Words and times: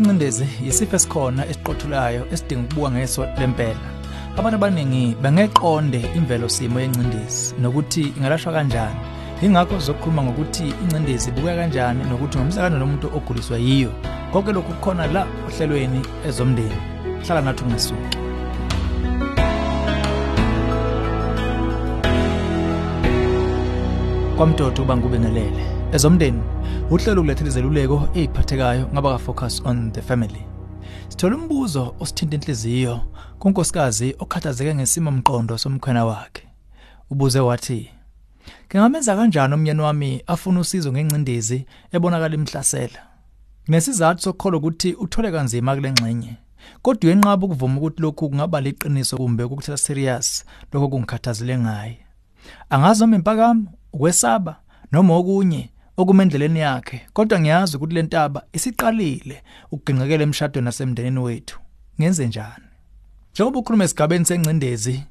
Incindezi 0.00 0.46
yisifo 0.64 0.96
esikhona 0.96 1.42
esiqothulayo 1.50 2.22
esidinga 2.32 2.64
ukubuka 2.64 2.90
ngeso 2.90 3.22
lempela. 3.38 3.86
Abantu 4.38 4.56
abaningi 4.56 5.16
bangeqonde 5.22 6.00
imvelo 6.18 6.48
simo 6.48 6.80
yencindezi 6.80 7.54
nokuthi 7.60 8.02
ingalashwa 8.16 8.52
kanjani. 8.52 9.00
Ingakho 9.42 9.80
sizokhuluma 9.80 10.22
ngokuthi 10.22 10.74
incindezi 10.82 11.28
ibuka 11.30 11.56
kanjani 11.56 12.04
nokuthi 12.04 12.38
ngomsakano 12.38 12.78
nomuntu 12.78 13.06
oguliswa 13.16 13.58
yiyo. 13.58 13.92
Konke 14.32 14.52
lokhu 14.52 14.72
kukhona 14.72 15.06
la 15.06 15.26
ohlelweni 15.46 16.00
ezomndeni. 16.28 16.80
Hlala 17.24 17.40
nathi 17.40 17.64
ungasuki. 17.64 18.29
Kwamtoto 24.40 24.82
uba 24.82 24.96
ngubengelele 24.96 25.66
ezomndeni 25.92 26.42
uhlelo 26.90 27.20
ukulethela 27.20 27.48
izeluleko 27.48 28.08
eziphathekayo 28.14 28.88
ngaba 28.92 29.12
ka 29.12 29.18
focus 29.18 29.62
on 29.64 29.92
the 29.92 30.02
family. 30.02 30.42
Sithola 31.08 31.36
umbuzo 31.36 31.94
osithinta 32.00 32.36
inhliziyo 32.36 33.00
kunkosikazi 33.38 34.14
okhathazeke 34.18 34.74
ngesimo 34.74 35.10
mqondo 35.10 35.58
somkhwena 35.58 36.04
wakhe. 36.04 36.42
Ubuze 37.10 37.40
wathi 37.40 37.90
ngingamenza 38.66 39.16
kanjani 39.16 39.54
umyeni 39.54 39.80
wami 39.80 40.22
afuna 40.26 40.60
usizo 40.60 40.92
ngencindezi 40.92 41.66
ebonakala 41.92 42.34
imhlasela? 42.34 43.00
Nesizathu 43.68 44.22
sokukholwa 44.22 44.58
ukuthi 44.58 44.92
uthole 44.92 45.32
kanzima 45.32 45.74
kule 45.74 45.92
ngxenye. 45.92 46.36
Kodwa 46.82 47.06
uyenqaba 47.10 47.46
ukuvuma 47.46 47.76
ukuthi 47.76 48.02
lokhu 48.02 48.28
kungaba 48.28 48.60
liqiniso 48.60 49.16
kumbe 49.16 49.44
ukuthatha 49.44 49.76
serious 49.76 50.44
lokho 50.72 50.88
kungikhathazile 50.88 51.58
ngaye. 51.58 51.98
Angazi 52.70 53.00
noma 53.00 53.16
impakamo 53.16 53.66
ukwesaba 53.92 54.60
noma 54.92 55.14
okunye 55.16 55.70
okumendleleni 55.96 56.60
yakhe. 56.60 57.00
Kodwa 57.12 57.40
ngiyazi 57.40 57.76
ukuthi 57.76 57.94
le 57.94 58.02
ntaba 58.02 58.42
isiqalile 58.52 59.42
ukuginqikela 59.72 60.22
emshadweni 60.22 60.64
nasemndenini 60.64 61.18
wethu. 61.18 61.60
Ngenze 62.00 62.26
njani? 62.26 62.70
Njengoba 63.32 63.58
ukhuluma 63.58 63.84
esigabeni 63.84 64.24
sencindezi 64.24 65.02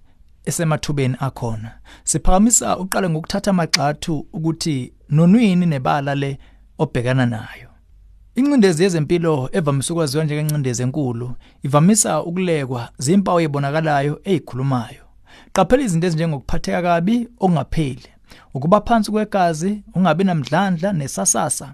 esemathubeni 0.46 1.16
akhona 1.20 1.72
siphakamisa 2.04 2.78
uqale 2.78 3.10
ngokuthatha 3.10 3.52
amagxathu 3.52 4.28
ukuthi 4.34 4.94
nonwini 5.10 5.66
nebala 5.66 6.16
le 6.16 6.38
obhekana 6.78 7.26
nayo. 7.26 7.70
Incindezi 8.36 8.84
yezempilo 8.84 9.50
evamise 9.52 9.94
ukwaziwa 9.94 10.24
njengencindezi 10.24 10.84
enkulu 10.84 11.36
ivamisa 11.64 12.24
ukulekwa 12.24 12.90
zimpawu 12.98 13.40
ezibonakalayo 13.40 14.22
ezikhulumayo 14.24 15.04
qaphela 15.54 15.84
izinto 15.84 16.08
ezinjengokuphatheka 16.08 16.82
kabi 16.82 17.28
okungapheli. 17.40 18.10
Ukuba 18.54 18.82
phansi 18.82 19.12
kwegazi 19.12 19.84
ungabi 19.96 20.24
namdlandla 20.24 20.94
nesasasa 20.94 21.74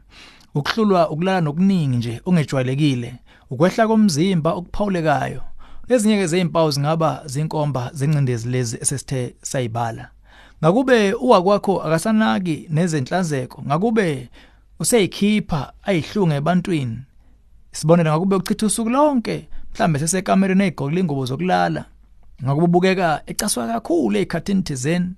ukuhlulwa 0.56 1.10
ukulala 1.10 1.42
nokuningi 1.42 1.98
nje 1.98 2.22
ongejwayelekile 2.26 3.16
ukwehla 3.50 3.88
komzimba 3.88 4.54
okuphawulekayo. 4.54 5.42
Ezinye 5.90 6.18
ke 6.18 6.28
zezimpawu 6.28 6.72
zingaba 6.72 7.22
zinkomba 7.26 7.92
zencindezi 7.94 8.50
lezi 8.50 8.78
esesithe 8.82 9.36
sayibala. 9.42 10.10
Ngakube 10.64 11.14
uwakwakho 11.14 11.82
akasanaki 11.82 12.68
nezenhlanzeko 12.70 13.64
ngakube 13.68 14.30
useyikhipha 14.80 15.74
ayihlunge 15.84 16.36
ebantwini. 16.36 16.98
Sibonela 17.72 18.12
ngakube 18.12 18.36
uchitha 18.36 18.66
usuku 18.66 18.90
lonke 18.90 19.48
mhlambe 19.74 20.00
sesekamereni 20.00 20.64
ezigqokile 20.64 21.00
ingubo 21.02 21.26
zokulala 21.26 21.86
ngakubukeka 22.44 23.22
ecaswa 23.26 23.68
kakhulu 23.68 24.18
ezikhathini 24.18 24.62
thizeni 24.62 25.10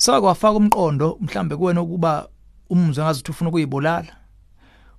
sakwafaka 0.00 0.56
umqondo 0.56 1.18
mhlambe 1.20 1.56
kuwena 1.56 1.82
ukuba 1.82 2.28
umuzwe 2.70 3.04
ngazuthi 3.04 3.30
ufuna 3.30 3.50
ukuyibulala 3.50 4.12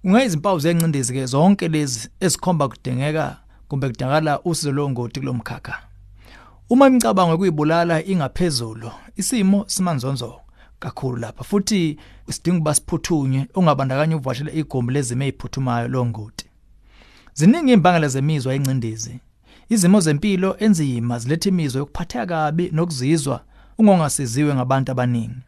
ungayizimpawu 0.04 0.60
zencindezi 0.60 1.14
ke 1.14 1.26
zonke 1.26 1.68
lezi 1.68 2.10
ezikhomba 2.20 2.68
kudingeka 2.68 3.38
kumbe 3.68 3.88
kudingakala 3.88 4.42
usizo 4.42 4.72
longoti 4.72 5.20
kulomkhakha 5.20 5.76
uma 6.70 6.88
imicabango 6.88 7.34
ekuyibulala 7.34 8.06
ingaphezulu 8.06 8.92
isimo 9.16 9.66
simanzonzo 9.68 10.40
kakhulu 10.80 11.18
lapha 11.18 11.44
futhi 11.44 11.98
isidinga 12.28 12.58
ukuba 12.58 12.76
siphuthunywe 12.76 13.48
ongabandakanya 13.54 14.18
uvashela 14.18 14.52
igombi 14.52 14.94
lezimo 14.94 15.24
eziphuthumayo 15.24 15.88
longoti 15.88 16.46
ziningi 17.34 17.72
imbangela 17.74 18.08
zemizwa 18.08 18.54
encindezi 18.54 19.14
izimo 19.70 20.00
zempilo 20.00 20.50
enzima 20.60 21.20
ziletha 21.20 21.50
imizwa 21.50 21.80
yokuphatheka 21.80 22.26
kabi 22.26 22.70
nokuzizwa 22.74 23.42
ungongasiziwe 23.82 24.56
ngabantu 24.56 24.92
abaningi. 24.92 25.42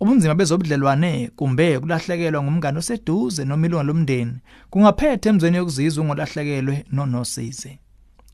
Ubunzima 0.00 0.34
bezobudlelwane 0.34 1.30
kumbe 1.36 1.78
kulahlekelwa 1.80 2.42
ngumngane 2.42 2.78
oseduze 2.78 3.44
noma 3.44 3.66
ilunga 3.66 3.82
lomndeni 3.82 4.36
kungaphetha 4.70 5.30
emzweni 5.30 5.56
yokuzizwa 5.56 6.02
ungolahlekelwe 6.02 6.84
nonosize. 6.92 7.78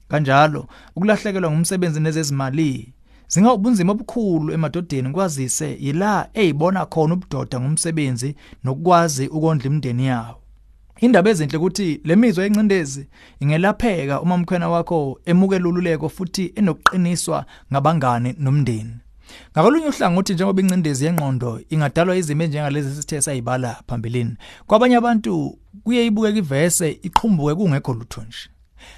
Kanjalo 0.08 0.66
ukulahlekelwa 0.96 1.50
ngumsebenzi 1.50 2.00
nezezimali 2.00 2.92
zinga 3.28 3.52
ubunzima 3.52 3.92
obukhulu 3.92 4.52
emadodeni 4.52 5.10
kwazise 5.10 5.76
yila 5.80 6.28
eyibona 6.34 6.86
khona 6.86 7.14
ubudoda 7.14 7.60
ngumsebenzi 7.60 8.34
nokwazi 8.64 9.24
ukondla 9.28 9.66
imndeni 9.66 10.06
yawo. 10.06 10.38
Indaba 11.00 11.30
ezinhle 11.30 11.58
ukuthi 11.58 12.00
lemizwa 12.04 12.44
encindezi 12.46 13.08
ingelapheka 13.40 14.20
uma 14.20 14.34
umkhwena 14.34 14.68
wakho 14.68 15.20
emukela 15.30 15.68
ululeko 15.68 16.08
futhi 16.08 16.52
enokuqiniswa 16.58 17.46
ngabangane 17.72 18.34
nomndeni. 18.38 18.96
Ngakolunye 19.52 19.86
uhlangothi 19.86 20.34
njengoba 20.34 20.62
incindezi 20.62 21.04
yengqondo 21.04 21.60
ingadalwa 21.70 22.16
izimo 22.16 22.44
njengalezi 22.46 23.02
sithe 23.02 23.20
sayibala 23.22 23.82
phambilini 23.86 24.36
kwabanye 24.66 24.96
abantu 24.96 25.58
kuye 25.84 26.06
ibukeka 26.06 26.38
ivese 26.38 26.98
iqhumbuke 27.02 27.54
kungekho 27.54 27.94
lutho 27.94 28.22
nje. 28.22 28.48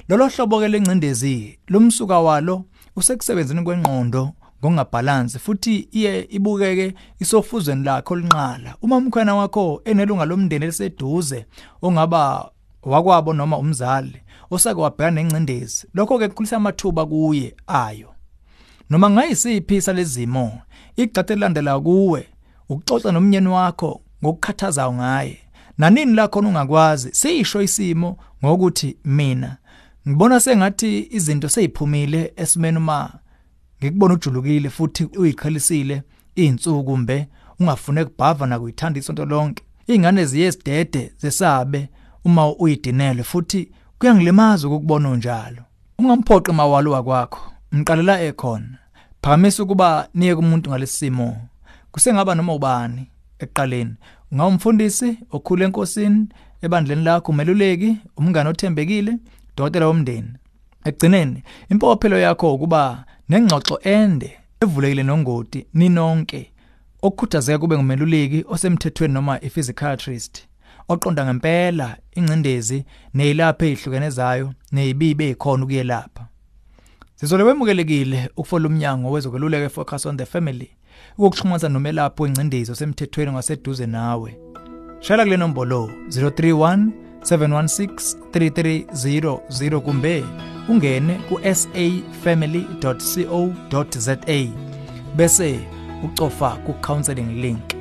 Lolo 0.09 0.29
hlobo 0.29 0.61
ke 0.61 0.69
lencindezi 0.69 1.59
lumsuka 1.69 2.19
walo 2.21 2.65
usekusebenzeni 2.97 3.63
kwengqondo 3.63 4.33
ngokungabhalansi 4.61 5.39
futhi 5.39 5.89
iye 5.93 6.27
ibukeke 6.31 6.95
isofuzweni 7.21 7.85
lakho 7.85 8.17
linqala. 8.17 8.77
Uma 8.83 8.97
umkhwena 8.97 9.35
wakho 9.35 9.83
enelunga 9.85 10.25
lomndeni 10.25 10.65
eliseduze 10.65 11.47
ongaba 11.83 12.51
wakwabo 12.83 13.33
noma 13.33 13.59
umzali 13.59 14.23
osake 14.51 14.81
wabhekana 14.81 15.23
nencindezi 15.23 15.87
lokho 15.95 16.19
ke 16.19 16.29
kukhulisa 16.29 16.57
amathuba 16.57 17.07
kuye 17.07 17.55
ayo. 17.67 18.15
Noma 18.91 19.11
ngayisiphi 19.11 19.81
salezimo 19.83 20.61
igcathe 20.97 21.37
landela 21.37 21.81
kuwe 21.81 22.27
ukuxoxa 22.69 23.13
nomnyeni 23.13 23.49
wakho 23.49 24.01
ngokukhathazayo 24.25 24.93
ngaye. 24.93 25.39
Nanini 25.79 26.15
lakho 26.15 26.39
ungakwazi? 26.39 27.09
Sisho 27.13 27.63
isimo 27.63 28.17
ngokuthi 28.45 28.97
mina. 29.05 29.57
Ngibona 30.09 30.41
sengathi 30.41 31.09
izinto 31.11 31.49
seziphumile 31.49 32.33
esimeni 32.37 32.79
uma 32.79 33.13
ngikubona 33.83 34.15
ujulukile 34.15 34.71
futhi 34.71 35.05
uyiqhelisile 35.05 36.03
izinsuku 36.35 36.85
kumbe 36.85 37.29
ungafune 37.61 38.05
kubhava 38.05 38.47
na 38.47 38.59
kuyithanda 38.59 39.01
isonto 39.01 39.25
lonke. 39.25 39.65
Ingane 39.87 40.25
ziyesidede 40.25 41.13
zesabe 41.19 41.89
uma 42.25 42.53
uyidinelwe 42.57 43.23
futhi 43.23 43.71
kuyangilimaza 43.99 44.69
ukubona 44.69 45.17
njalo 45.17 45.63
ungamphoqi 45.99 46.53
mawalo 46.53 46.91
wakwakho 46.91 47.53
mqalela 47.73 48.23
ekhona. 48.23 48.80
Phamisa 49.23 49.63
ukuba 49.63 50.09
niye 50.15 50.37
kumuntu 50.37 50.71
ngalesimo 50.71 51.37
kusengaba 51.93 52.35
noma 52.35 52.55
ubani 52.55 53.11
eqaleni 53.39 53.95
ungawumfundisi 54.33 55.19
okhule 55.31 55.65
enkosini 55.65 56.29
ebandleni 56.63 57.03
lakho 57.05 57.33
umeluleki 57.33 57.97
umngane 58.17 58.51
othembekile 58.51 59.13
dokotela 59.57 59.87
womndeni. 59.87 60.33
Ekugcineni 60.85 61.43
impophelo 61.71 62.19
yakho 62.19 62.55
ukuba 62.55 63.05
nengxoxo 63.29 63.79
ende 63.83 64.31
evulekile 64.63 65.03
nongoti 65.03 65.67
ninonke 65.75 66.51
okukhuthazeka 67.03 67.59
kube 67.59 67.77
ngumeluleki 67.77 68.45
osemthethweni 68.49 69.15
noma 69.15 69.41
i-psychiatrist 69.47 70.35
oqonda 70.89 71.25
ngempela 71.25 71.97
incindezi 72.19 72.85
nezilapha 73.15 73.67
ezihlukene 73.67 74.11
zayo 74.11 74.47
nezibibe 74.73 75.25
ezikhona 75.29 75.65
ukuyelapha 75.65 76.30
Sizole 77.21 77.45
wemukelekile 77.45 78.31
ukufola 78.37 78.69
umnyango 78.69 79.11
wezokweluleka 79.11 79.69
focus 79.69 80.07
on 80.07 80.17
the 80.17 80.27
family 80.27 80.71
ukuxhumanisa 81.19 81.69
nomelaphi 81.69 82.23
wencindezi 82.23 82.73
osemthethweni 82.73 83.33
ngaseduze 83.33 83.87
nawe. 83.87 84.37
Shayela 85.01 85.25
kule 85.25 85.37
nombolo 85.37 85.91
031 86.09 86.89
716 87.21 88.17
3300 88.31 89.81
kumbe 89.81 90.25
ungene 90.69 91.15
ku 91.15 91.41
safamily.co.za 91.55 94.17
bese 95.17 95.61
ucofa 96.05 96.51
ku 96.51 96.73
counseling 96.73 97.43
link. 97.43 97.75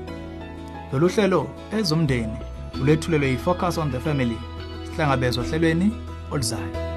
Lolu 0.94 1.08
hlelo 1.08 1.50
ezomndeni 1.80 2.38
ulethulelwe 2.82 3.30
yi 3.30 3.38
Focus 3.38 3.78
on 3.78 3.92
the 3.92 4.00
Family. 4.00 4.38
Sihlangabezwa 4.84 5.44
hlelweni 5.44 5.92
oluzayo. 6.32 6.89